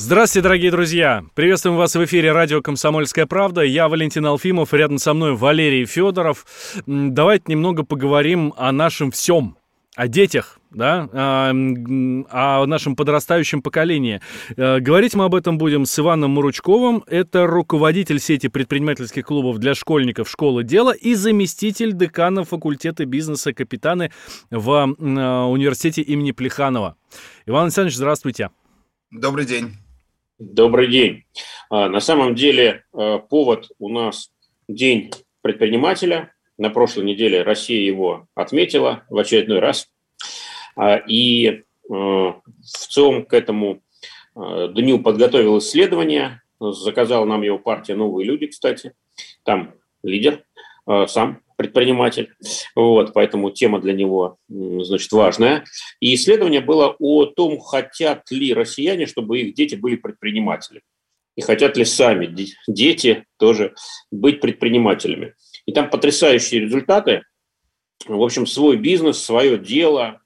[0.00, 1.24] Здравствуйте, дорогие друзья!
[1.34, 3.62] Приветствуем вас в эфире радио «Комсомольская правда».
[3.62, 6.46] Я Валентин Алфимов, рядом со мной Валерий Федоров.
[6.86, 9.56] Давайте немного поговорим о нашем всем,
[9.96, 14.20] о детях, да, а, о нашем подрастающем поколении.
[14.56, 17.02] Э, Говорить мы об этом будем с Иваном Муручковым.
[17.08, 24.12] Это руководитель сети предпринимательских клубов для школьников «Школа дела» и заместитель декана факультета бизнеса «Капитаны»
[24.48, 26.94] в э, университете имени Плеханова.
[27.46, 28.50] Иван Александрович, здравствуйте.
[29.10, 29.74] Добрый день.
[30.38, 31.24] Добрый день.
[31.68, 34.30] А, На самом деле э, повод у нас
[34.68, 35.10] День
[35.42, 36.32] предпринимателя.
[36.56, 39.88] На прошлой неделе Россия его отметила в очередной раз.
[40.76, 43.80] А, И в целом к этому
[44.36, 46.42] дню подготовил исследование.
[46.60, 48.92] Заказала нам его партия «Новые люди», кстати.
[49.42, 50.44] Там лидер,
[51.06, 52.32] сам предприниматель.
[52.74, 55.64] Вот, поэтому тема для него, значит, важная.
[56.00, 60.82] И исследование было о том, хотят ли россияне, чтобы их дети были предпринимателями.
[61.36, 63.74] И хотят ли сами де- дети тоже
[64.12, 65.34] быть предпринимателями.
[65.66, 67.22] И там потрясающие результаты.
[68.06, 70.20] В общем, свой бизнес, свое дело,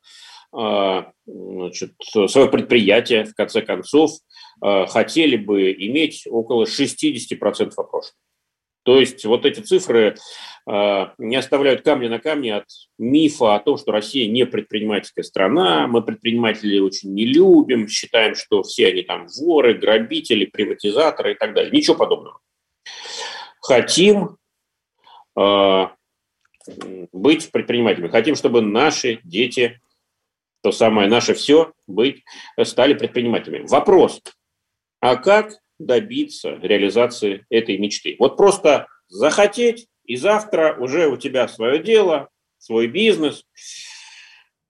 [0.54, 1.92] а, значит,
[2.28, 4.10] свое предприятие, в конце концов,
[4.60, 8.16] а, хотели бы иметь около 60% опрошенных.
[8.84, 10.16] То есть вот эти цифры
[10.66, 12.66] не оставляют камня на камне от
[12.98, 18.62] мифа о том, что Россия не предпринимательская страна, мы предпринимателей очень не любим, считаем, что
[18.62, 21.72] все они там воры, грабители, приватизаторы и так далее.
[21.72, 22.40] Ничего подобного.
[23.60, 24.36] Хотим
[25.36, 25.86] э,
[27.12, 29.80] быть предпринимателями, хотим, чтобы наши дети,
[30.62, 32.22] то самое наше все, быть,
[32.62, 33.66] стали предпринимателями.
[33.66, 34.22] Вопрос,
[35.00, 38.14] а как добиться реализации этой мечты?
[38.18, 43.44] Вот просто захотеть, и завтра уже у тебя свое дело, свой бизнес.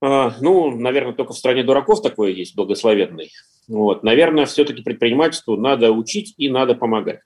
[0.00, 3.30] А, Ну, наверное, только в стране дураков такое есть, благословенный.
[3.68, 4.02] Вот.
[4.02, 7.20] Наверное, все-таки предпринимательству надо учить и надо помогать.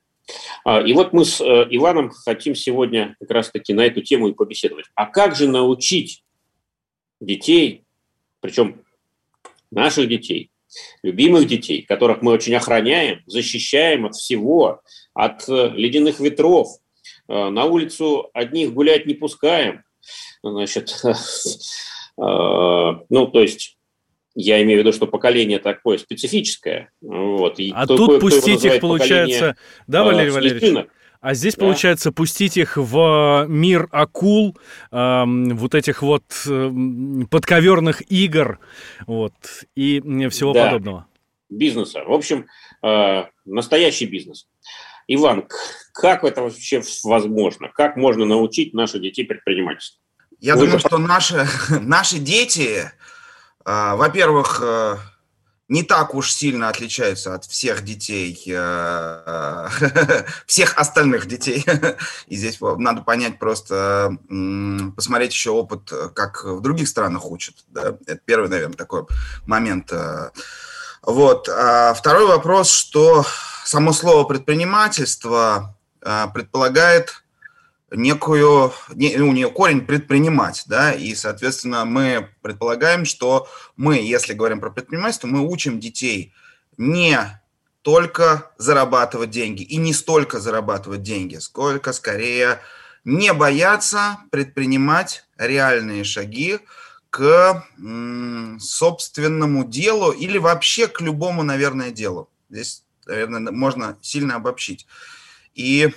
[0.64, 4.34] А, И вот мы с э, Иваном хотим сегодня как раз-таки на эту тему и
[4.34, 4.86] побеседовать.
[4.94, 6.24] А как же научить
[7.20, 7.84] детей,
[8.40, 8.82] причем
[9.70, 10.50] наших детей,
[11.02, 14.82] любимых детей, которых мы очень охраняем, защищаем от всего,
[15.14, 16.68] от э, ледяных ветров,
[17.34, 19.82] на улицу одних гулять не пускаем,
[20.42, 21.10] значит, э,
[22.18, 23.76] ну, то есть
[24.34, 26.90] я имею в виду, что поколение такое специфическое.
[27.00, 30.86] Вот, и А кто- тут его пустить их, называет поколение, получается, да, э, Валерий Валерьевич?
[31.22, 31.62] А здесь, Да.
[31.64, 34.56] получается, пустить их в мир акул,
[34.92, 38.60] эм, вот этих вот эм, подковерных игр,
[39.06, 39.32] вот,
[39.74, 40.66] и всего Да.
[40.66, 41.06] подобного.
[41.48, 42.02] бизнеса.
[42.04, 42.46] В общем,
[42.82, 44.46] э, настоящий бизнес.
[45.08, 45.46] Иван,
[45.92, 47.68] как это вообще возможно?
[47.74, 50.00] Как можно научить наших детей предпринимательству?
[50.40, 51.46] Я Вы думаю, же- что наши,
[51.80, 52.90] наши дети,
[53.64, 54.96] а, во-первых, э,
[55.68, 59.68] не так уж сильно отличаются от всех детей, э,
[60.46, 61.64] всех остальных детей.
[62.26, 64.16] И здесь надо понять просто,
[64.94, 67.54] посмотреть еще опыт, э, как в других странах учат.
[67.68, 67.96] да.
[68.06, 69.04] Это первый, наверное, такой
[69.46, 69.92] момент.
[69.92, 70.30] э.
[71.02, 71.48] Вот.
[71.48, 73.24] А второй вопрос, что
[73.66, 77.24] само слово предпринимательство э, предполагает
[77.90, 84.60] некую, не- у нее корень предпринимать, да, и, соответственно, мы предполагаем, что мы, если говорим
[84.60, 86.32] про предпринимательство, мы учим детей
[86.76, 87.18] не
[87.82, 92.60] только зарабатывать деньги и не столько зарабатывать деньги, сколько скорее
[93.04, 96.58] не бояться предпринимать реальные шаги
[97.10, 97.64] к
[98.60, 102.28] собственному делу или вообще к любому, наверное, делу.
[102.50, 104.86] Здесь, наверное, можно сильно обобщить.
[105.54, 105.92] И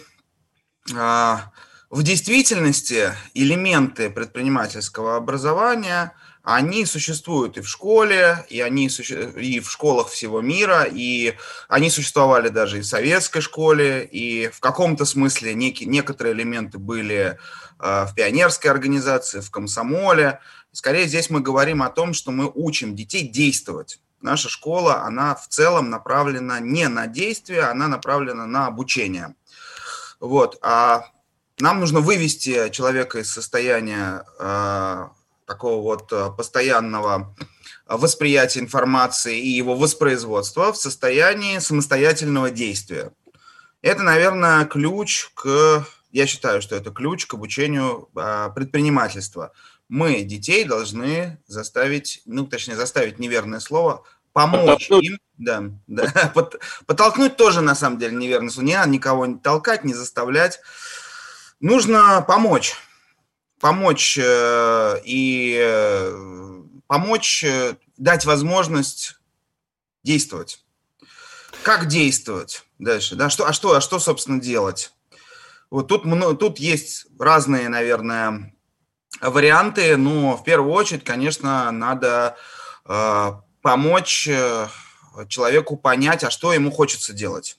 [0.96, 1.52] а,
[1.90, 6.14] в действительности элементы предпринимательского образования,
[6.44, 11.36] они существуют и в школе, и они и в школах всего мира, и
[11.68, 17.38] они существовали даже и в советской школе, и в каком-то смысле некие, некоторые элементы были
[17.78, 20.40] а, в пионерской организации, в комсомоле.
[20.72, 24.00] Скорее здесь мы говорим о том, что мы учим детей действовать.
[24.22, 29.36] Наша школа, она в целом направлена не на действие, она направлена на обучение.
[30.20, 30.58] Вот.
[30.62, 31.06] А
[31.60, 35.08] нам нужно вывести человека из состояния э,
[35.46, 37.34] такого вот э, постоянного
[37.90, 43.12] восприятия информации и его воспроизводства в состоянии самостоятельного действия.
[43.82, 49.54] Это, наверное, ключ к, я считаю, что это ключ к обучению а, предпринимательства.
[49.90, 55.06] Мы детей должны заставить, ну, точнее, заставить неверное слово, помочь Подтолкнуть.
[55.06, 56.34] им, да, да,
[56.86, 58.68] подтолкнуть тоже, на самом деле, неверное слово.
[58.68, 60.60] Не надо никого не толкать, не заставлять.
[61.60, 62.76] Нужно помочь.
[63.60, 69.20] Помочь э, и э, помочь, э, дать возможность
[70.04, 70.64] действовать.
[71.64, 73.16] Как действовать дальше?
[73.16, 74.94] Да, что, а, что, а что, собственно, делать?
[75.70, 76.04] Вот тут,
[76.40, 78.54] тут есть разные, наверное,
[79.22, 79.98] варианты.
[79.98, 82.36] Но в первую очередь, конечно, надо
[82.86, 84.68] э, помочь э,
[85.28, 87.58] человеку понять, а что ему хочется делать.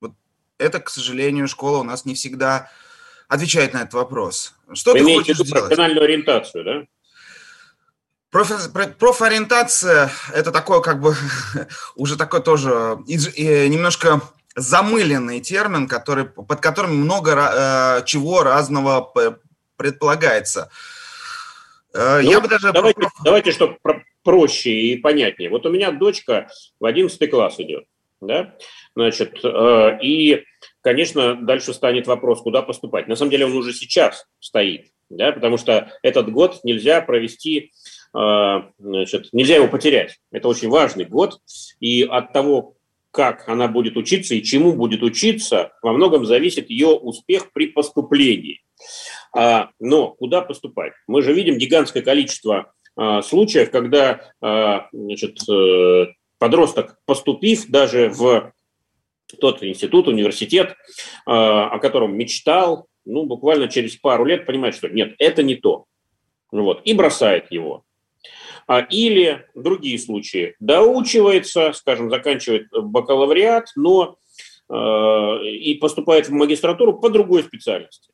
[0.00, 0.12] Вот
[0.58, 2.70] это, к сожалению, школа у нас не всегда
[3.28, 4.54] отвечает на этот вопрос.
[4.74, 5.50] Что Вы ты хочешь делать?
[5.50, 6.86] профессиональную ориентацию, да?
[8.30, 11.16] профориентация– это такое как бы
[11.94, 14.20] уже такой тоже немножко
[14.54, 19.12] замыленный термин, который, под которым много э, чего разного
[19.76, 20.70] предполагается.
[21.94, 22.72] Э, ну, Я бы даже...
[22.72, 23.78] Давайте, давайте чтобы
[24.22, 25.50] проще и понятнее.
[25.50, 26.48] Вот у меня дочка
[26.80, 27.84] в 11 класс идет,
[28.20, 28.56] да,
[28.94, 30.44] значит, э, и,
[30.80, 33.06] конечно, дальше станет вопрос, куда поступать.
[33.06, 37.72] На самом деле он уже сейчас стоит, да, потому что этот год нельзя провести
[38.14, 40.18] э, значит, нельзя его потерять.
[40.32, 41.40] Это очень важный год,
[41.78, 42.76] и от того,
[43.12, 48.60] как она будет учиться и чему будет учиться, во многом зависит ее успех при поступлении.
[49.36, 50.94] А, но куда поступать?
[51.06, 56.06] Мы же видим гигантское количество а, случаев, когда а, значит, э,
[56.38, 58.52] подросток, поступив даже в
[59.40, 60.76] тот институт, университет,
[61.26, 65.86] о котором мечтал, ну, буквально через пару лет понимает, что нет, это не то.
[66.52, 67.82] Вот, и бросает его.
[68.88, 70.54] Или другие случаи.
[70.60, 74.16] Доучивается, скажем, заканчивает бакалавриат, но
[74.72, 78.12] и поступает в магистратуру по другой специальности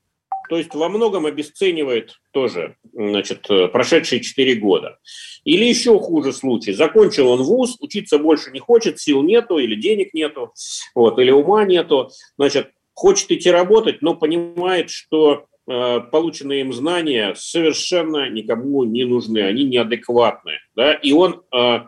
[0.48, 4.98] то есть во многом обесценивает тоже значит, прошедшие 4 года.
[5.44, 6.72] Или еще хуже случай.
[6.72, 10.52] Закончил он вуз, учиться больше не хочет, сил нету или денег нету,
[10.94, 12.10] вот, или ума нету.
[12.36, 19.38] Значит, хочет идти работать, но понимает, что э, полученные им знания совершенно никому не нужны,
[19.38, 20.58] они неадекватны.
[20.76, 20.94] Да?
[20.94, 21.80] И он э,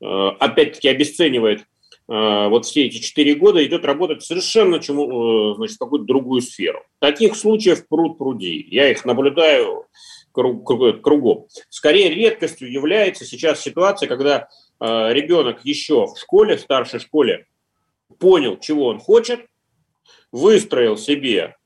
[0.00, 1.75] э, опять-таки обесценивает Э,
[2.48, 6.82] вот все эти четыре года идет работать совершенно чему, э, значит, какую-то другую сферу.
[7.00, 8.66] Таких случаев пруд пруди.
[8.70, 9.86] Я их наблюдаю
[10.32, 11.46] кругом.
[11.68, 14.48] Скорее редкостью является сейчас ситуация, когда
[14.78, 17.46] э, ребенок еще в школе, в старшей школе,
[18.20, 19.46] понял, чего он хочет,
[20.30, 21.56] выстроил себе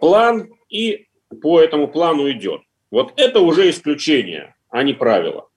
[0.00, 1.08] план и
[1.42, 2.62] по этому плану идет.
[2.90, 5.47] Вот это уже исключение, а не правило.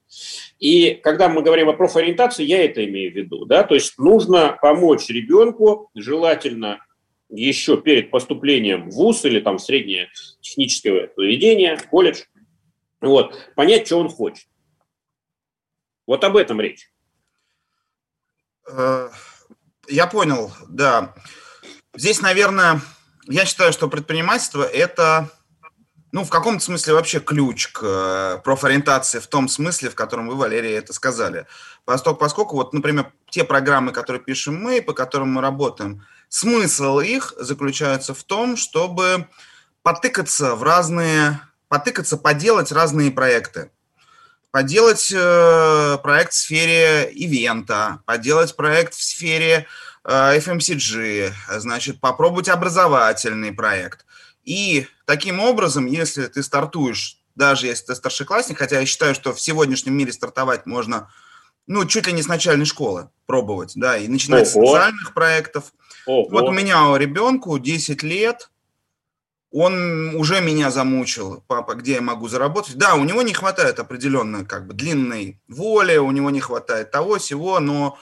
[0.59, 3.45] И когда мы говорим о профориентации, я это имею в виду.
[3.45, 3.63] Да?
[3.63, 6.85] То есть нужно помочь ребенку, желательно
[7.29, 10.09] еще перед поступлением в ВУЗ или там среднее
[10.41, 12.23] техническое заведение, колледж,
[12.99, 14.47] вот, понять, что он хочет.
[16.05, 16.91] Вот об этом речь.
[18.69, 19.09] Э,
[19.87, 21.15] я понял, да.
[21.95, 22.81] Здесь, наверное,
[23.27, 25.29] я считаю, что предпринимательство– это
[26.11, 30.35] ну, в каком-то смысле вообще ключ к э, профориентации в том смысле, в котором вы,
[30.35, 31.45] Валерия, это сказали.
[31.85, 37.33] Поскольку, поскольку вот, например, те программы, которые пишем мы, по которым мы работаем, смысл их
[37.37, 39.27] заключается в том, чтобы
[39.83, 43.71] потыкаться в разные, потыкаться, поделать разные проекты.
[44.51, 49.65] Поделать э, проект в сфере ивента, поделать проект в сфере
[50.03, 54.05] э, FMCG, значит, попробовать образовательный проект–
[54.43, 59.41] и таким образом, если ты стартуешь, даже если ты старшеклассник, хотя я считаю, что в
[59.41, 61.09] сегодняшнем мире стартовать можно,
[61.67, 64.65] ну, чуть ли не с начальной школы пробовать, да, и начинать Ого.
[64.65, 65.73] с социальных проектов.
[66.05, 66.27] Ого.
[66.29, 68.49] Вот у меня у ребенку 10 лет,
[69.51, 72.77] он уже меня замучил, папа, где я могу заработать.
[72.77, 77.19] Да, у него не хватает определенно как бы длинной воли, у него не хватает того,
[77.19, 77.97] всего, но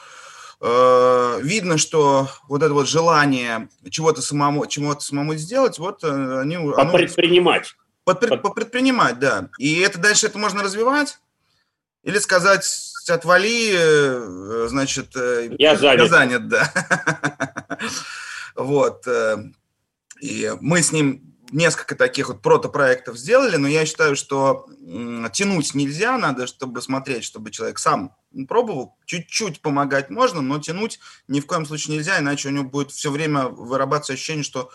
[0.61, 6.57] видно, что вот это вот желание чего-то самому, чего-то самому сделать, вот э, они...
[6.91, 7.75] Предпринимать.
[8.03, 8.41] Под, под...
[8.41, 9.49] Попредпринимать, да.
[9.57, 11.19] И это дальше это можно развивать?
[12.03, 12.65] Или сказать,
[13.07, 15.15] отвали, э, значит...
[15.57, 16.01] Я занят.
[16.01, 16.73] Я занят, да.
[18.55, 19.07] Вот.
[20.19, 24.65] И мы с ним несколько таких вот протопроектов сделали, но я считаю, что
[25.33, 28.15] тянуть нельзя, надо, чтобы смотреть, чтобы человек сам
[28.47, 32.91] пробовал, чуть-чуть помогать можно, но тянуть ни в коем случае нельзя, иначе у него будет
[32.91, 34.69] все время вырабатываться ощущение, что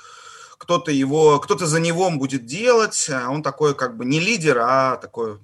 [0.59, 4.97] кто-то его, кто-то за него будет делать, а он такой как бы не лидер, а
[4.97, 5.39] такой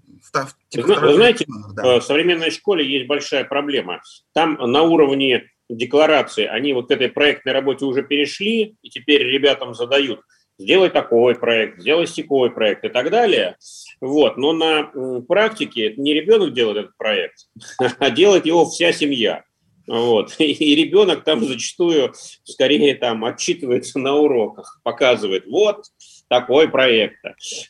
[0.69, 1.99] Типа, Вы знаете, да.
[1.99, 4.03] в современной школе есть большая проблема.
[4.33, 9.75] Там на уровне декларации они вот к этой проектной работе уже перешли, и теперь ребятам
[9.75, 10.21] задают,
[10.61, 13.57] сделай такой проект, сделай сякой проект и так далее.
[14.01, 14.37] Вот.
[14.37, 17.49] Но на практике не ребенок делает этот проект,
[17.99, 19.45] а делает его вся семья.
[19.87, 20.35] Вот.
[20.39, 22.13] И ребенок там зачастую
[22.45, 25.87] скорее там отчитывается на уроках, показывает, вот
[26.29, 27.17] такой проект.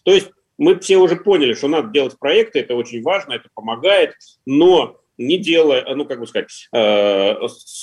[0.04, 4.14] То есть мы все уже поняли, что надо делать проекты, это очень важно, это помогает,
[4.44, 7.35] но не делая, ну, как бы сказать, э,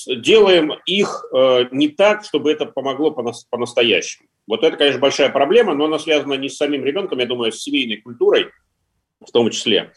[0.07, 4.27] делаем их э, не так, чтобы это помогло по-настоящему.
[4.47, 7.51] Вот это, конечно, большая проблема, но она связана не с самим ребенком, я думаю, а
[7.51, 8.47] с семейной культурой,
[9.19, 9.91] в том числе.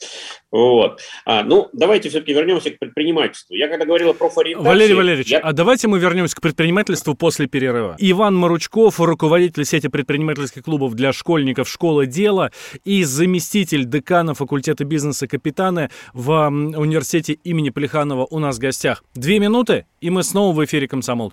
[0.51, 1.01] Вот.
[1.25, 3.55] А, ну, давайте все-таки вернемся к предпринимательству.
[3.55, 4.69] Я когда говорил про профориентации...
[4.69, 5.39] Валерий Валерьевич, я...
[5.39, 7.95] а давайте мы вернемся к предпринимательству после перерыва.
[7.99, 12.51] Иван Маручков, руководитель сети предпринимательских клубов для школьников «Школа дела»
[12.85, 19.05] и заместитель декана факультета бизнеса капитана в университете имени Плеханова у нас в гостях.
[19.15, 21.33] Две минуты, и мы снова в эфире «Комсомол».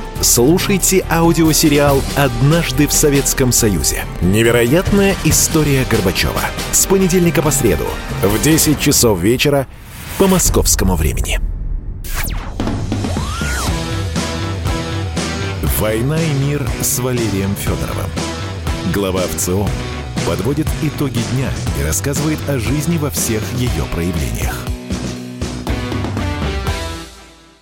[0.21, 4.05] Слушайте аудиосериал «Однажды в Советском Союзе».
[4.21, 6.41] Невероятная история Горбачева.
[6.71, 7.85] С понедельника по среду
[8.21, 9.67] в 10 часов вечера
[10.17, 11.39] по московскому времени.
[15.79, 18.09] «Война и мир» с Валерием Федоровым.
[18.93, 19.67] Глава ВЦО
[20.27, 21.49] подводит итоги дня
[21.79, 24.70] и рассказывает о жизни во всех ее проявлениях.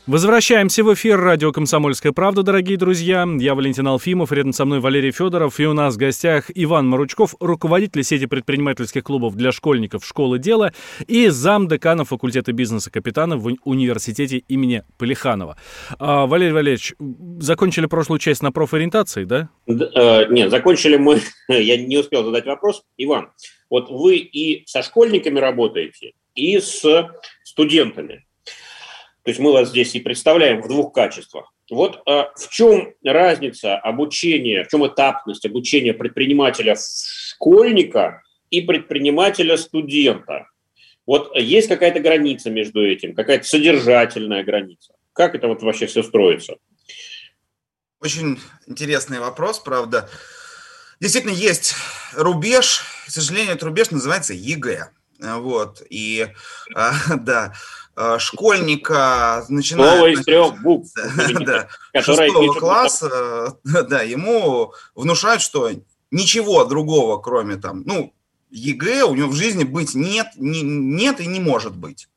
[0.09, 3.27] Возвращаемся в эфир радио «Комсомольская правда», дорогие друзья.
[3.39, 7.35] Я Валентин Алфимов, рядом со мной Валерий Федоров, и у нас в гостях Иван Маручков,
[7.39, 10.73] руководитель сети предпринимательских клубов для школьников «Школы дела»
[11.05, 15.57] и зам декана факультета бизнеса капитана в университете имени Полиханова.
[15.99, 16.95] А, Валерий Валерьевич,
[17.37, 19.49] закончили прошлую часть на профориентации, да?
[19.67, 22.83] да э, нет, закончили мы, я не успел задать вопрос.
[22.97, 23.29] Иван,
[23.69, 26.83] вот вы и со школьниками работаете, и с
[27.43, 28.25] студентами.
[29.23, 31.53] То есть мы вас здесь и представляем в двух качествах.
[31.69, 40.47] Вот а, в чем разница обучения, в чем этапность обучения предпринимателя школьника и предпринимателя студента?
[41.05, 44.93] Вот есть какая-то граница между этим, какая-то содержательная граница?
[45.13, 46.55] Как это вот вообще все строится?
[47.99, 50.09] Очень интересный вопрос, правда.
[50.99, 51.75] Действительно, есть
[52.13, 52.81] рубеж.
[53.07, 54.91] К сожалению, этот рубеж называется ЕГЭ.
[55.19, 55.81] Вот.
[55.89, 56.27] И
[56.75, 57.53] а, да,
[58.01, 59.97] Э, школьника, начиная...
[59.97, 60.89] Слово из трех букв.
[61.41, 61.67] Да,
[62.01, 65.69] шестого класса, да, ему внушают, что
[66.09, 68.13] ничего другого, кроме там, ну,
[68.51, 72.07] ЕГЭ у него в жизни быть нет, не, нет и не может быть.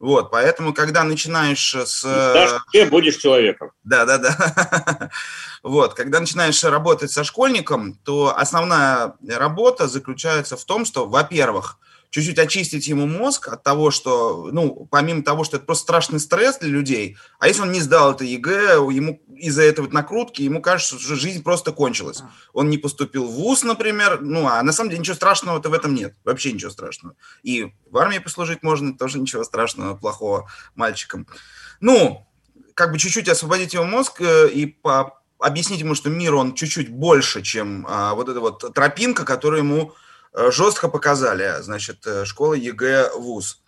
[0.00, 2.02] Вот, поэтому, когда начинаешь с...
[2.72, 3.70] ты будешь человеком.
[3.84, 5.10] Да, да, да.
[5.62, 11.78] Вот, когда начинаешь работать со школьником, то основная работа заключается в том, что, во-первых,
[12.10, 16.58] чуть-чуть очистить ему мозг от того, что, ну, помимо того, что это просто страшный стресс
[16.58, 20.98] для людей, а если он не сдал это ЕГЭ, ему из-за этого накрутки, ему кажется,
[20.98, 22.22] что жизнь просто кончилась.
[22.52, 25.94] Он не поступил в ВУЗ, например, ну, а на самом деле ничего страшного-то в этом
[25.94, 27.14] нет, вообще ничего страшного.
[27.42, 31.26] И в армии послужить можно, тоже ничего страшного, плохого мальчикам.
[31.80, 32.26] Ну,
[32.74, 36.90] как бы чуть-чуть освободить его мозг э, и по объяснить ему, что мир, он чуть-чуть
[36.90, 39.94] больше, чем а, вот эта вот тропинка, которую ему
[40.34, 43.62] жестко показали, значит, э, школа ЕГЭ ВУЗ.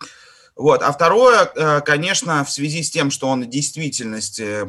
[0.55, 0.81] Вот.
[0.81, 4.65] А второе, э, конечно, в связи с тем, что он в действительности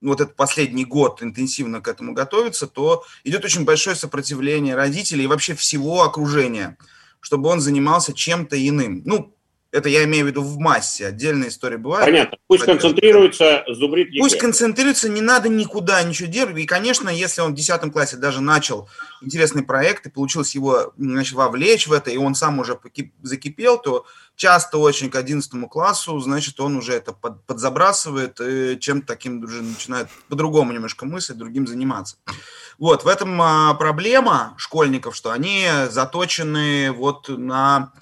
[0.00, 5.26] вот этот последний год интенсивно к этому готовится, то идет очень большое сопротивление родителей и
[5.26, 6.78] вообще всего окружения,
[7.20, 9.02] чтобы он занимался чем-то иным.
[9.04, 9.34] Ну,
[9.72, 11.06] это я имею в виду в массе.
[11.06, 12.06] Отдельные истории бывают.
[12.06, 12.38] Понятно.
[12.48, 14.20] Пусть концентрируется, зубрит ЕГЭ.
[14.20, 16.58] Пусть концентрируется, не надо никуда ничего делать.
[16.58, 18.88] И, конечно, если он в 10 классе даже начал
[19.22, 22.78] интересный проект, и получилось его значит, вовлечь в это, и он сам уже
[23.22, 29.06] закипел, то часто очень к 11 классу, значит, он уже это под, подзабрасывает и чем-то
[29.06, 32.16] таким уже начинает по-другому немножко мыслить, другим заниматься.
[32.78, 37.92] Вот, в этом а, проблема школьников, что они заточены вот на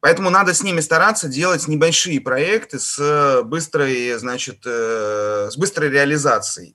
[0.00, 6.74] Поэтому надо с ними стараться делать небольшие проекты с быстрой, значит, э, с быстрой реализацией.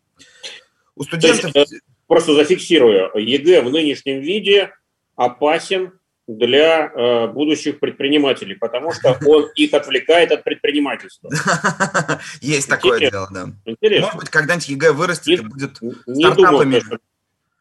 [0.95, 1.55] У студентов...
[1.55, 1.77] Есть, э,
[2.07, 4.71] просто зафиксирую, ЕГЭ в нынешнем виде
[5.15, 5.93] опасен
[6.27, 11.29] для э, будущих предпринимателей, потому что он их отвлекает от предпринимательства.
[12.41, 13.47] Есть такое дело, да.
[13.65, 14.05] Интересно.
[14.07, 15.77] Может быть, когда-нибудь ЕГЭ вырастет и будет
[16.07, 16.81] стартапами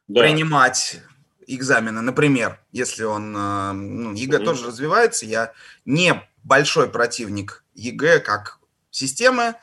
[0.07, 1.01] принимать
[1.47, 3.37] экзамены, например, если он...
[3.37, 5.53] Э, ну, ЕГЭ тоже развивается, я
[5.85, 8.59] не большой противник ЕГЭ как
[8.91, 9.55] системы,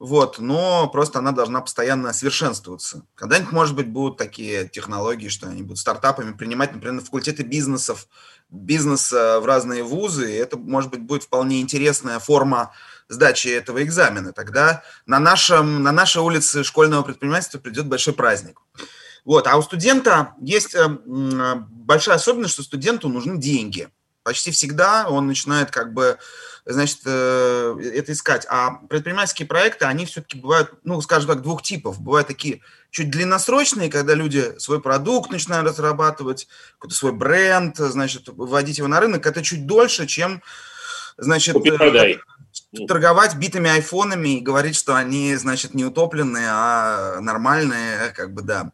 [0.00, 3.02] вот, но просто она должна постоянно совершенствоваться.
[3.14, 8.08] Когда-нибудь, может быть, будут такие технологии, что они будут стартапами принимать, например, на факультеты бизнесов,
[8.48, 12.72] бизнеса в разные вузы, и это, может быть, будет вполне интересная форма
[13.08, 14.32] сдачи этого экзамена.
[14.32, 18.58] Тогда на, нашем, на нашей улице школьного предпринимательства придет большой праздник.
[19.24, 19.46] Вот.
[19.46, 23.88] А у студента есть э, большая особенность, что студенту нужны деньги.
[24.22, 26.18] Почти всегда он начинает как бы
[26.64, 28.46] значит, э, это искать.
[28.48, 32.00] А предпринимательские проекты, они все-таки бывают, ну, скажем так, двух типов.
[32.00, 32.60] Бывают такие
[32.90, 39.00] чуть длинносрочные, когда люди свой продукт начинают разрабатывать, какой-то свой бренд, значит, вводить его на
[39.00, 39.26] рынок.
[39.26, 40.42] Это чуть дольше, чем,
[41.16, 42.18] значит, э,
[42.86, 48.72] торговать битыми айфонами и говорить, что они, значит, не утопленные, а нормальные, как бы, да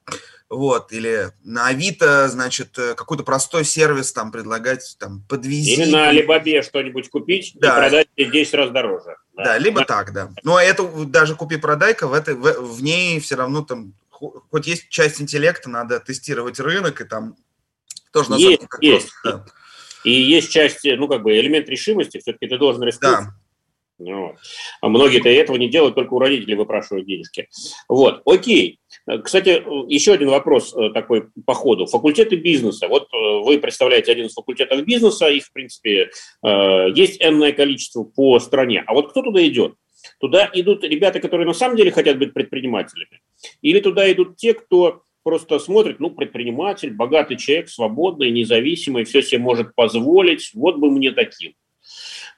[0.48, 5.72] вот, или на Авито, значит, э, какой-то простой сервис там предлагать, там, подвези.
[5.72, 7.68] Или на Алибабе что-нибудь купить да.
[7.68, 9.16] и продать 10 раз дороже.
[9.34, 9.86] Да, да либо да.
[9.86, 10.30] так, да.
[10.44, 15.20] Но это даже купи-продайка, в, этой, в, в ней все равно там, хоть есть часть
[15.20, 17.36] интеллекта, надо тестировать рынок, и там
[18.12, 19.12] тоже на есть, самом есть.
[19.22, 19.52] Просто, да.
[20.04, 23.12] И есть часть, ну, как бы, элемент решимости, все-таки ты должен рискнуть.
[23.12, 23.34] Да.
[23.98, 24.36] Вот.
[24.82, 27.48] А многие-то этого не делают, только у родителей выпрашивают денежки.
[27.88, 28.78] Вот, окей.
[29.24, 31.86] Кстати, еще один вопрос э, такой по ходу.
[31.86, 32.88] Факультеты бизнеса.
[32.88, 36.10] Вот э, вы представляете один из факультетов бизнеса, их, в принципе,
[36.42, 38.84] э, есть энное количество по стране.
[38.86, 39.74] А вот кто туда идет?
[40.20, 43.20] Туда идут ребята, которые на самом деле хотят быть предпринимателями?
[43.62, 49.40] Или туда идут те, кто просто смотрит, ну, предприниматель, богатый человек, свободный, независимый, все себе
[49.40, 51.54] может позволить, вот бы мне таким.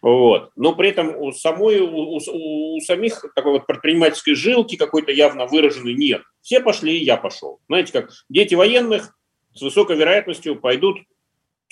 [0.00, 0.50] Вот.
[0.57, 5.47] Но при этом у, самой, у, у, у самих такой вот предпринимательской жилки какой-то явно
[5.47, 6.23] выраженной нет.
[6.40, 7.61] Все пошли, и я пошел.
[7.69, 9.17] Знаете, как дети военных
[9.55, 10.99] с высокой вероятностью пойдут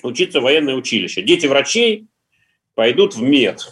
[0.03, 1.23] учиться в военное училище.
[1.23, 2.07] Дети врачей
[2.75, 3.67] пойдут в мед.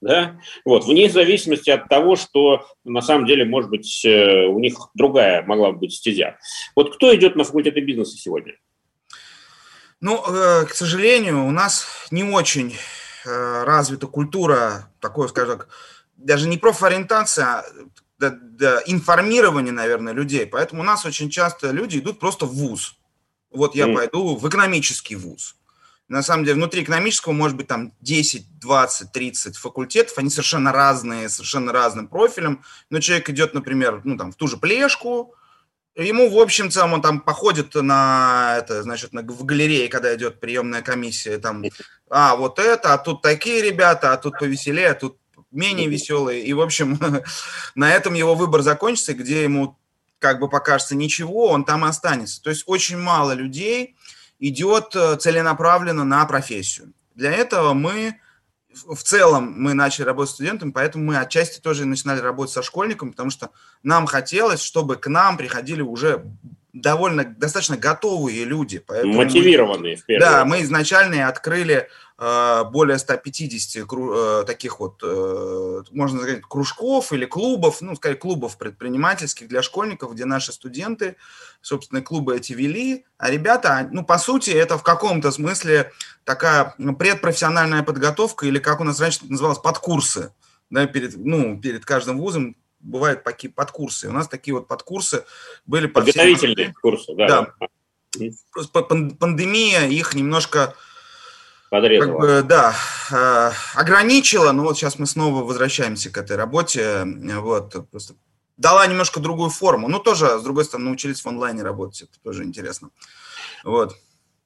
[0.00, 0.38] Да?
[0.64, 5.42] Вот, вне зависимости от того, что на самом деле, может быть, э, у них другая
[5.42, 6.38] могла бы быть стезя.
[6.76, 8.54] Вот кто идет на факультеты бизнеса сегодня?
[10.00, 12.74] Ну, э, к сожалению, у нас не очень
[13.26, 15.68] развита культура, такой, скажем так,
[16.16, 17.64] даже не профориентация, а
[18.18, 20.46] да, да, информирование, наверное, людей.
[20.46, 22.96] Поэтому у нас очень часто люди идут просто в ВУЗ.
[23.50, 23.94] Вот я mm.
[23.94, 25.56] пойду в экономический ВУЗ.
[26.08, 31.28] На самом деле, внутри экономического может быть там 10, 20, 30 факультетов, они совершенно разные,
[31.28, 32.62] совершенно разным профилем.
[32.90, 35.34] Но человек идет, например, ну, там, в ту же плешку,
[35.96, 40.40] Ему, в общем целом, он там походит на это, значит, на, в галерее, когда идет
[40.40, 41.62] приемная комиссия, там,
[42.10, 45.18] а, вот это, а тут такие ребята, а тут повеселее, а тут
[45.52, 46.42] менее веселые.
[46.42, 46.98] И, в общем,
[47.76, 49.78] на этом его выбор закончится, где ему
[50.18, 52.42] как бы покажется ничего, он там и останется.
[52.42, 53.94] То есть очень мало людей
[54.40, 56.92] идет э, целенаправленно на профессию.
[57.14, 58.18] Для этого мы
[58.74, 63.10] в целом мы начали работать с студентами, поэтому мы отчасти тоже начинали работать со школьниками,
[63.10, 63.50] потому что
[63.82, 66.24] нам хотелось, чтобы к нам приходили уже
[66.72, 68.80] довольно достаточно готовые люди.
[68.80, 75.82] Поэтому Мотивированные, мы, в первую Да, мы изначально открыли более 150 э, таких вот, э,
[75.90, 81.16] можно сказать, кружков или клубов, ну, скорее, клубов предпринимательских для школьников, где наши студенты,
[81.60, 83.04] собственно, клубы эти вели.
[83.18, 85.90] А ребята, ну, по сути, это в каком-то смысле
[86.22, 90.32] такая предпрофессиональная подготовка, или как у нас раньше называлось, подкурсы.
[90.70, 94.08] Да, перед, ну, перед каждым вузом бывают такие подкурсы.
[94.08, 95.24] У нас такие вот подкурсы
[95.66, 96.74] были по Подготовительные всем...
[96.74, 97.54] курсы, да.
[97.58, 97.68] да.
[99.18, 100.76] Пандемия их немножко
[101.74, 102.20] Подрезала.
[102.20, 102.72] Как бы, да,
[103.10, 107.04] э, ограничила, но вот сейчас мы снова возвращаемся к этой работе.
[107.40, 108.14] Вот, просто
[108.56, 109.88] дала немножко другую форму.
[109.88, 112.90] Ну, тоже, с другой стороны, научились в онлайне работать, это тоже интересно.
[113.64, 113.96] Вот.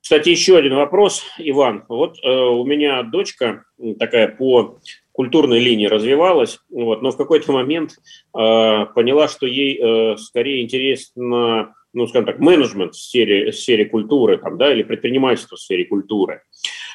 [0.01, 1.85] Кстати, еще один вопрос, Иван.
[1.89, 3.65] Вот э, у меня дочка
[3.99, 4.79] такая по
[5.13, 7.97] культурной линии развивалась, вот, но в какой-то момент э,
[8.33, 14.39] поняла, что ей э, скорее интересно, ну, скажем так, менеджмент в сфере, в сфере культуры,
[14.39, 16.43] там, да, или предпринимательство в сфере культуры.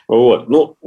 [0.07, 0.49] Вот.
[0.49, 0.77] Ну,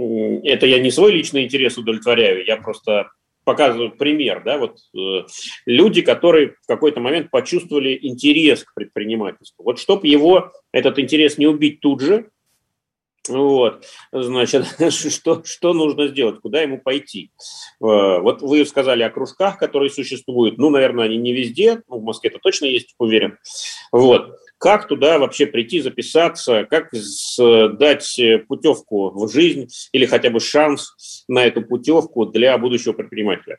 [0.45, 3.11] это я не свой личный интерес удовлетворяю, я просто
[3.45, 5.25] показываю пример, да, вот э,
[5.67, 9.63] люди, которые в какой-то момент почувствовали интерес к предпринимательству.
[9.63, 12.29] Вот чтобы его, этот интерес не убить тут же,
[13.29, 17.31] вот, значит, что, что нужно сделать, куда ему пойти?
[17.81, 20.59] Э, вот вы сказали о кружках, которые существуют.
[20.59, 21.83] Ну, наверное, они не везде.
[21.89, 23.39] Ну, в Москве это точно есть, уверен.
[23.93, 24.37] Вот.
[24.59, 26.91] Как туда вообще прийти, записаться, как
[27.79, 33.59] дать путевку в жизнь или хотя бы шанс на эту путевку для будущего предпринимателя?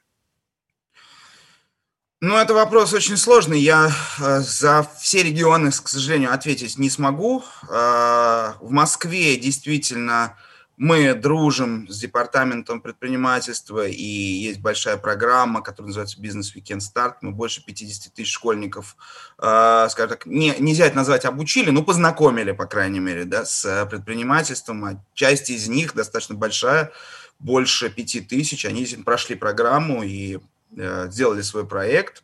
[2.19, 3.59] Ну, это вопрос очень сложный.
[3.59, 7.43] Я э, за все регионы, к сожалению, ответить не смогу.
[7.69, 10.35] Э, в Москве действительно
[10.77, 17.17] мы дружим с департаментом предпринимательства, и есть большая программа, которая называется «Бизнес Weekend Старт».
[17.21, 18.95] Мы больше 50 тысяч школьников,
[19.37, 23.85] э, скажем так, не, нельзя это назвать обучили, но познакомили, по крайней мере, да, с
[23.91, 24.85] предпринимательством.
[24.85, 26.91] А часть из них достаточно большая,
[27.37, 30.39] больше 5 тысяч, они прошли программу и
[30.71, 32.23] сделали свой проект.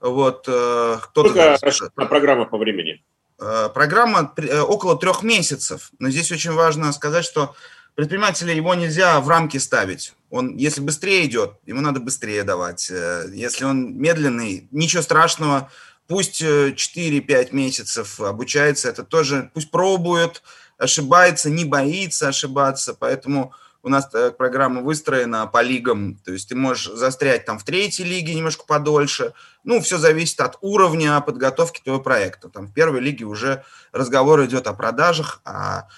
[0.00, 1.56] Вот, э, кто-то...
[1.70, 3.02] Сколько программа по времени?
[3.40, 7.54] Э, программа э, около трех месяцев, но здесь очень важно сказать, что
[7.94, 10.14] предпринимателя его нельзя в рамки ставить.
[10.28, 12.90] Он, если быстрее идет, ему надо быстрее давать.
[12.90, 15.70] Э, если он медленный, ничего страшного,
[16.06, 20.42] пусть 4-5 месяцев обучается, это тоже, пусть пробует,
[20.76, 26.92] ошибается, не боится ошибаться, поэтому у нас программа выстроена по лигам, то есть ты можешь
[26.92, 29.32] застрять там в третьей лиге немножко подольше.
[29.64, 32.48] Ну, все зависит от уровня подготовки твоего проекта.
[32.48, 35.88] Там в первой лиге уже разговор идет о продажах, а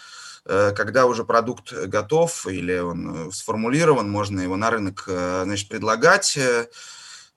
[0.45, 5.69] э, когда уже продукт готов или он э, сформулирован, можно его на рынок э, значит,
[5.69, 6.39] предлагать.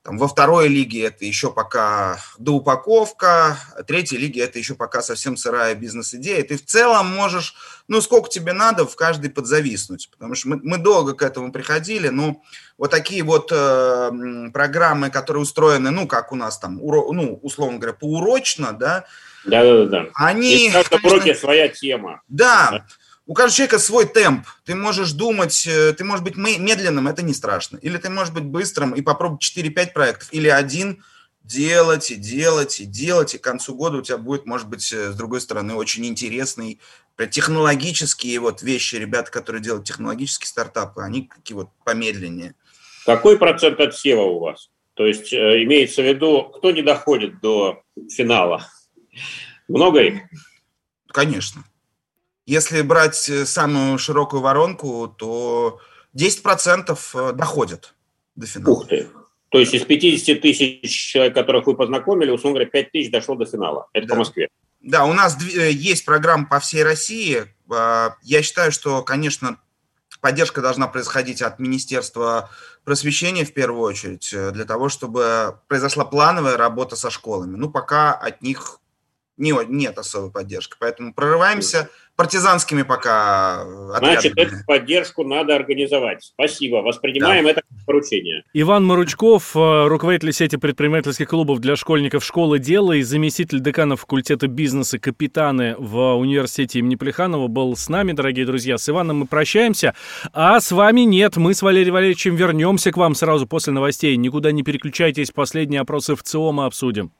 [0.06, 5.36] Там, во второй лиге это еще пока доупаковка, а третьей лиге это еще пока совсем
[5.36, 6.44] сырая бизнес-идея.
[6.44, 7.56] Ты в целом можешь,
[7.88, 10.12] ну, сколько тебе надо, в каждой подзависнуть.
[10.12, 12.44] Потому что мы, мы долго к этому приходили, но
[12.78, 14.12] вот такие вот э,
[14.54, 19.06] программы, которые устроены, ну, как у нас там, уро, ну, условно говоря, поурочно, да,
[19.44, 20.06] да, да, да.
[20.14, 22.22] Они, в каждом конечно, уроке своя тема.
[22.28, 22.86] Да,
[23.28, 24.48] у каждого человека свой темп.
[24.66, 27.78] Ты можешь думать, э, ты можешь быть медленным, это не страшно.
[27.78, 30.30] Или ты можешь быть быстрым и попробовать 4-5 проектов.
[30.32, 31.04] Или один
[31.44, 35.12] делать и делать и делать, и к концу года у тебя будет, может быть, э,
[35.12, 36.80] с другой стороны, очень интересный
[37.32, 42.56] технологические вот вещи, ребята, которые делают технологические стартапы, они какие вот помедленнее.
[43.06, 44.70] Какой процент отсева у вас?
[44.96, 48.68] То есть э, имеется в виду, кто не доходит до финала?
[49.68, 50.22] Много их?
[51.08, 51.64] Конечно.
[52.46, 55.80] Если брать э, самую широкую воронку, то
[56.16, 57.96] 10% э, доходят
[58.36, 58.74] до финала.
[58.74, 59.08] Ух ты.
[59.50, 63.46] То есть из 50 тысяч человек, которых вы познакомили, условно говоря, 5 тысяч дошло до
[63.46, 63.88] финала.
[63.94, 64.14] Это да.
[64.14, 64.50] по Москве.
[64.82, 67.46] Да, у нас э, есть программа по всей России.
[67.72, 69.58] А, я считаю, что, конечно,
[70.22, 72.52] поддержка должна происходить от Министерства
[72.84, 77.56] просвещения в первую очередь, для того, чтобы произошла плановая работа со школами.
[77.56, 78.80] Ну, пока от них
[79.38, 80.76] не, нет особой поддержки.
[80.80, 83.62] Поэтому прорываемся партизанскими пока
[83.94, 84.14] отрядами.
[84.14, 86.24] Значит, эту поддержку надо организовать.
[86.24, 86.78] Спасибо.
[86.78, 87.52] Воспринимаем да.
[87.52, 88.44] это поручение.
[88.54, 94.48] Иван Маручков, э, руководитель сети предпринимательских клубов для школьников «Школы дела» и заместитель декана факультета
[94.48, 98.78] бизнеса «Капитаны» в университете имени Плеханова был с нами, дорогие друзья.
[98.78, 99.94] С Иваном мы прощаемся,
[100.32, 101.36] а с вами нет.
[101.36, 104.16] Мы с Валерием Валерьевичем вернемся к вам сразу после новостей.
[104.16, 107.12] Никуда не переключайтесь, последние опросы в ЦИОМа обсудим.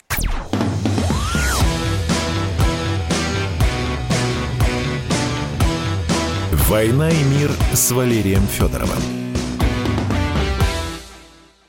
[6.68, 9.25] «Война и мир» с Валерием Федоровым.